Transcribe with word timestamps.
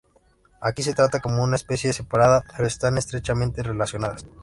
Aquí 0.61 0.81
se 0.81 0.95
trata 0.95 1.19
como 1.19 1.43
una 1.43 1.57
especie 1.57 1.93
separada, 1.93 2.43
pero 2.57 2.65
están 2.67 2.97
estrechamente 2.97 3.61
relacionadas. 3.61 4.25